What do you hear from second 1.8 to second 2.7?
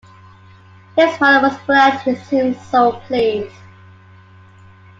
he seemed